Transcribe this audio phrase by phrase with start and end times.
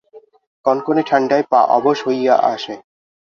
[0.65, 2.73] কনকনে ঠাণ্ডায় পা অবশ হইয়া আসে।